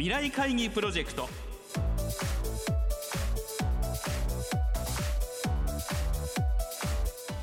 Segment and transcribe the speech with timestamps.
[0.00, 1.28] 未来会議プロジェクト。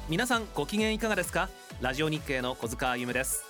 [0.09, 1.50] 皆さんご機嫌いかがですか？
[1.82, 3.46] ラジオ日経の小塚歩です。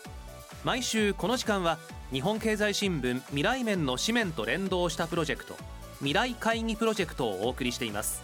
[0.65, 1.79] 毎週この時間は
[2.11, 5.55] 日本経済新聞未来面の紙面と連動したプロジェクト
[5.99, 8.21] 未来会議プロジェクトをお送りしています。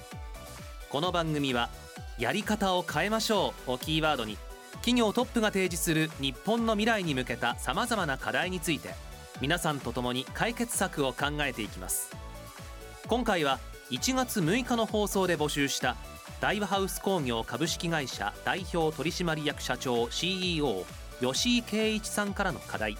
[0.89, 1.69] この番組は
[2.19, 4.37] やり方を変えましょうをキーワードに
[4.81, 8.89] 企業トップが提示する日本の未来に向けた様々な課題について
[9.43, 12.15] 皆さんと共に解決策を考えていきます。
[13.09, 13.59] 今回は
[13.91, 15.97] 1月6日の放送で募集した
[16.39, 20.85] 大和ハウス工業株式会社代表取締役社長 CEO
[21.19, 22.97] 吉井圭一さんからの課題。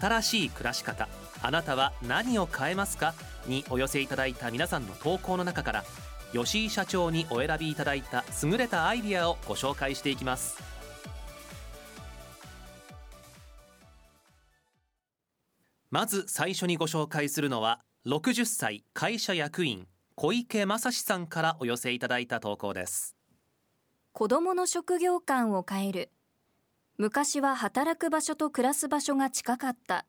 [0.00, 1.10] 新しい暮らし方
[1.42, 3.12] あなたは何を変えますか？
[3.46, 5.84] にお寄せいただいた皆さんの投稿の中から
[6.32, 10.56] 吉井社長にお選びいただいた優れたアイディアをご紹介していきます。
[15.90, 19.86] まず最初にご紹介するのは60歳会社役員
[20.16, 23.16] 小池正史さんからお寄せいただいた投稿です。
[24.12, 26.10] 子供の職業観を変える。
[26.98, 30.04] 昔は働く場所と暮らす場所が近かった。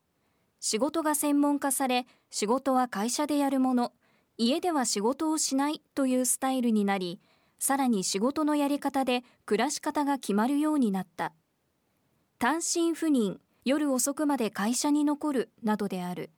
[0.60, 3.94] 仕事が専門化され仕事は会社でやるもの。
[4.38, 7.22] 家では仕事をしないというスタイルになり
[7.58, 11.32] さらに仕事のやり方で暮らし方が決まるようになった。
[12.38, 13.40] 単身赴任
[13.70, 16.32] 夜遅くまで会社に残るなどである。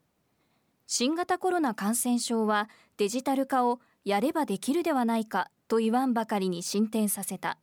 [0.85, 7.57] 新型コロナ感染症はデジタル化をやればできるではないかと言わんばかりに進展させた。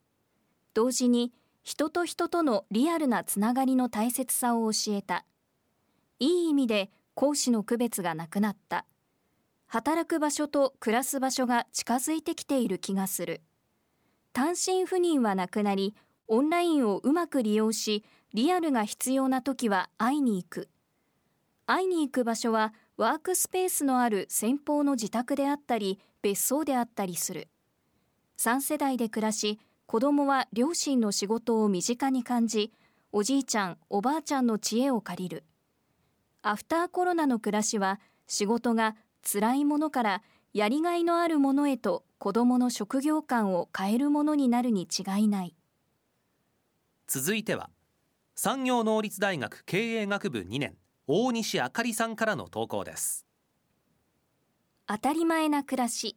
[0.72, 5.26] 同時に人と人とのリアルなつながりの大切さを教えた。
[6.18, 8.86] いい意味で講師の区別がなくなった。
[9.66, 13.42] 働く場所と暮らす場所が近づいてきている気がする。
[14.32, 15.94] 単身赴任はなくなり
[16.26, 18.02] オンラインをうまく利用し
[18.34, 20.68] リアルが必要な時は会いに行く。
[21.66, 27.48] 会いに行く場所はワークスペースのある先方の自宅であったり別荘であったりする。
[28.36, 32.72] 3世代で暮らし子供は両親の仕事を身近に感じ
[33.12, 35.44] おじいちゃんおばあちゃんの知恵を借りる。
[36.42, 40.22] アフターコロナの暮らしは仕事が辛いものから
[40.52, 45.54] やりがいのあるものへと子供の職業観を変えるものになるに違いない。
[47.06, 47.70] 続いては
[48.40, 50.76] 産業能率大学経営学部2年
[51.08, 53.26] 大西あかりさんからの投稿です。
[54.86, 56.16] 当たり前な暮らし。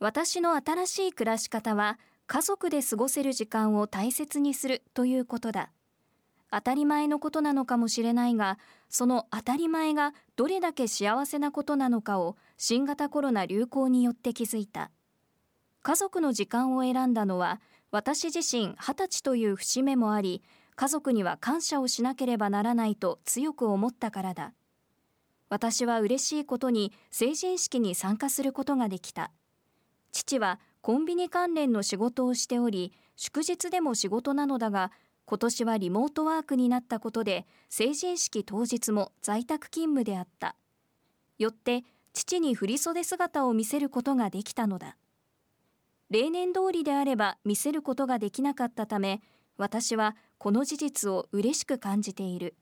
[0.00, 5.70] 私の新しい暮らし方は家族で過ごせる時間を大切にするということだ。
[6.50, 14.90] 当たり前のことなのかもしれないがその当たり前がどれだけ幸せなことなのかを新型コロナ流行によって気づいた。
[15.82, 17.60] 家族の時間を選んだのは
[17.92, 20.42] 私自身20歳という節目もあり
[20.74, 24.52] 家族には感謝をしなければならないと強く思ったからだ。
[25.48, 29.30] 私は嬉しいことに成人式に参加することができた。
[30.10, 34.90] 父はコンビニ関連の仕事をしており祝日でも仕事なのだが
[35.26, 40.56] 今年はリモートワークになったことで成人式当日も在宅勤務であった。
[41.38, 44.96] よって父に振袖姿を見せることができたのだ。
[46.10, 49.22] 例年通りであれば見せることができなかったため
[49.56, 52.56] 私はこの事実を嬉しく感じている。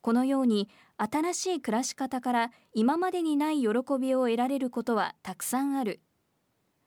[0.00, 3.68] このように新しい暮らし方から今までにない喜
[4.00, 6.00] びを得られることはたくさんある。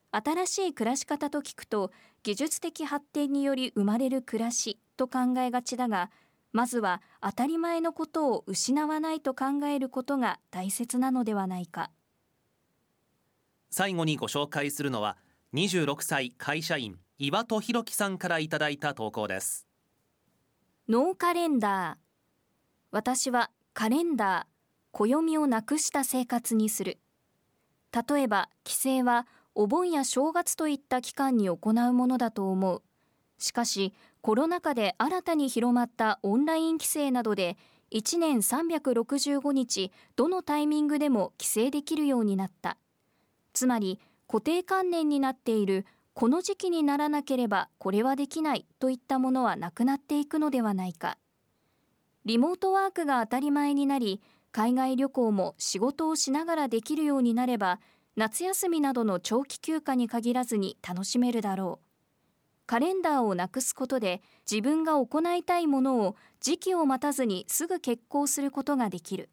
[0.09, 1.91] 新しい暮らし方と聞くと
[2.23, 6.09] 技術的発展により生まれる暮らしと考えがちだが
[6.51, 11.91] まずは当たり前のことを失わないと考えることが大切なのではないか。
[13.69, 15.15] 最後にご紹介するのは
[15.53, 19.66] 26歳会社員岩戸弘樹さんからいただいた投稿です。
[20.89, 21.97] ノーカレンダー。
[22.91, 24.45] 私はカレンダー
[24.93, 26.97] 暦をなくした生活にする。
[27.91, 32.83] 例えば帰省はお盆や正月といった期間に行うものだと思う。
[33.37, 37.57] しかしコロナ禍で新たに広まったオンライン規制などで
[37.91, 42.77] 1年365日どのタイミングでも規制できるようになった。
[43.51, 45.85] つまり固定観念になっている
[46.19, 51.19] この時期にならなければこれはできないといったものはなくなっていくのではないか。
[52.25, 54.19] リモートワークが当たり前になり
[54.51, 57.79] 海外旅行も仕事をしながらできるようになれば
[58.15, 61.85] 夏休みなどの長期休暇に限らずに楽しめるだろう。
[62.65, 69.29] カレンダーをなくすことで自分が行いたいものを時期を待たずにすぐ決行することができる。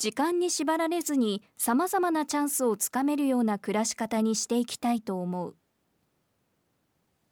[0.00, 5.56] 時間に縛られずに様々なチャンスをつかめるような暮らし方にしていきたいと思う。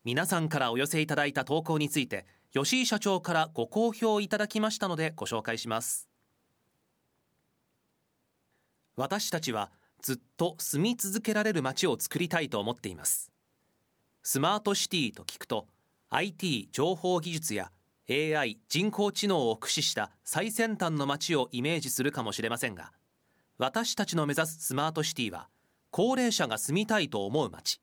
[0.05, 6.11] 皆さんからお寄せいただいた投稿について吉井社長からご好評いただきましたのでご紹介します。
[8.97, 9.73] 私たちは
[10.03, 13.32] ずっと住み続けられる街を作りたいと思っています。
[14.23, 15.69] スマートシティと聞くと
[16.11, 17.73] IT 情報技術や
[18.10, 22.93] AI 人工知能を駆使した最先端の街をイメージするかもしれませんが
[23.58, 25.49] 私たちの目指すスマートシティは
[25.90, 27.81] 高齢者が住みたいと思う街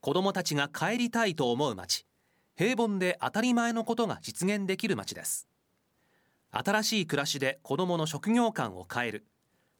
[0.00, 2.06] 子どもたちが帰りたいと思う街
[2.56, 5.46] 平凡で当たり前のことが実現できる街です。
[6.50, 9.26] 新しい暮らしで子どもの職業観を変える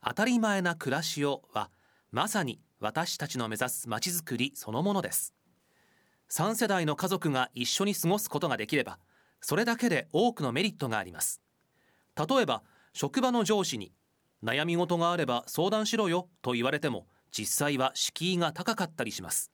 [0.05, 1.71] 当たり前な暮らしをは
[2.11, 5.33] まさに私たちの目指す街づくりそのものです。
[6.29, 8.99] 3世代の家族が一緒に過ごすことができれば
[9.41, 11.41] それだけで多くのメリットがあります。
[12.17, 12.63] 例えば
[12.93, 13.93] 職場の上司に
[14.43, 19.51] 悩み事があれば相談しろよと言われても実際は敷居が高かったりします。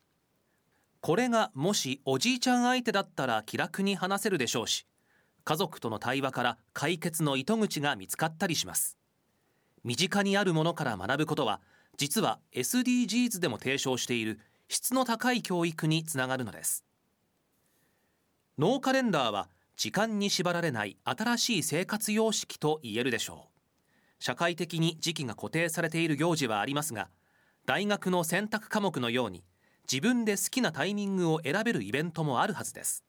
[1.00, 4.86] これがもしおじいちゃん相手だったら気楽に話せるでしょうし
[5.44, 8.96] 家族との対話から解決の糸口が見つかったりします。
[9.82, 11.60] 身近にあるものから学ぶことは
[11.96, 14.38] 実は SDGs でも提唱している
[14.68, 16.84] 質の高い教育につながるのです。
[18.58, 23.52] ノーカレンダーは時間に縛られない新しい生活様式と言えるでしょう。
[24.22, 27.10] 社会的に時期が固定されている行事はありますが
[27.66, 29.42] 大学の選択科目のように
[29.90, 33.04] 自分で好きなタイミングを選べるイベントもあるはずです。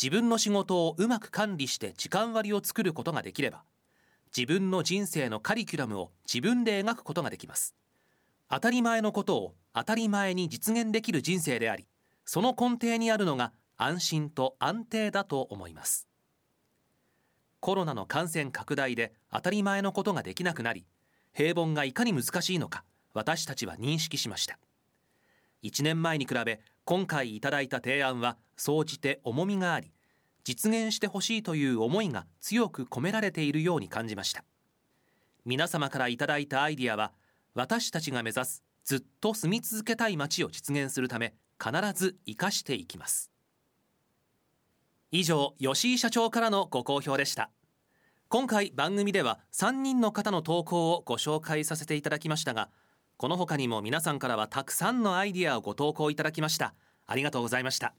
[0.00, 3.64] 自分の仕事をうまく管理して時間割を作ることができれば
[4.36, 7.74] 自分の人生のカリキュラムを自分で描くことができます。
[8.50, 11.86] 当たり前のことを当たり前に実現できる人生であり
[12.24, 16.08] その根底にあるのが安心と安定だと思います。
[17.60, 20.84] コロナの感染拡大で当たり前のことができなくなり
[21.32, 22.84] 平凡がいかに難しいのか
[23.14, 24.58] 私たちは認識しました。
[25.62, 29.92] 1年前に比べ今回いただいた提案は総じて重みがあり
[30.44, 34.44] 実現してほしいという思いが強く込められているように感じました。
[35.44, 37.12] 皆様からいただいたアイディアは
[37.54, 43.30] 私たちが目指すずっと住み続けたい街を実現するため必ず生かしていきます。
[45.10, 47.50] 以上吉井社長からのご好評でした。
[48.28, 52.68] 今回番組では3人の方の投稿をご紹介させていただきましたが
[53.16, 56.74] この他にも皆さんからはたくさんのアイディアをご投稿いただきました。
[57.06, 57.94] ありがとうございました。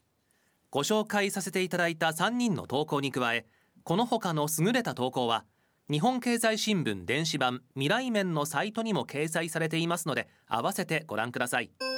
[0.70, 3.44] ご紹介させていただいた3人の投稿に加え
[3.82, 5.44] この他の優れた投稿は
[5.90, 11.89] 日本経済新聞電子版未来面のサイトにも掲載されていますので合わせてご覧ください。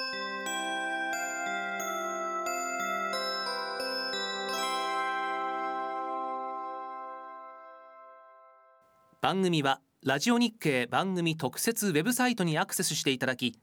[9.22, 13.56] 番組はラジオ日経番組特設ウェブサイトにアクセスしていただき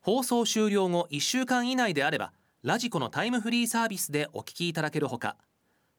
[0.00, 2.32] 放送終了後1週間以内であれば
[2.62, 5.36] ラジコのタイムフリーサービスでお聞きいただけるほか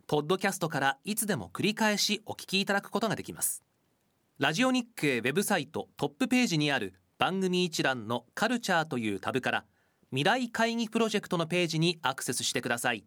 [0.08, 3.64] ポッドキャストからいつでも繰り返しお聞きいただくことができます。
[4.40, 9.66] ラジオ日経ウェブサイトトップページにある番組一覧のカルチャーというタブから
[10.10, 13.06] 未来会議プロジェクトのページにアクセスしてください。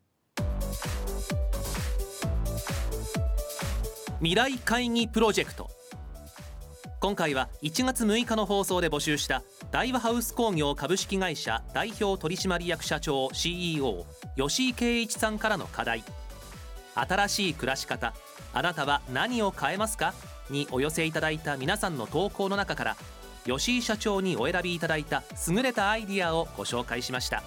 [4.20, 5.75] 未来会議プロジェクト。
[6.98, 14.06] 今回は1月6日の放送で募集した大和ハウス工業株式会社代表取締役社長 CEO
[14.36, 16.02] 吉井圭一さんからの課題
[16.94, 18.14] 新しい暮らし方
[18.54, 20.14] あなたは何を変えますか？
[20.48, 22.96] にお寄せいただいた皆さんの投稿の中から
[23.44, 27.42] 吉井社長にお選びいただいた優れたアイディアをご紹介しました。